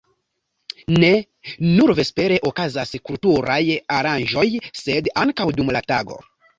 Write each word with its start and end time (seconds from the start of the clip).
Ne 1.03 1.11
nur 1.67 1.93
vespere 2.01 2.41
okazas 2.53 2.97
kulturaj 3.11 3.61
aranĝoj, 4.01 4.49
sed 4.85 5.15
ankaŭ 5.27 5.51
dum 5.63 5.75
la 5.79 5.89
tago. 5.97 6.25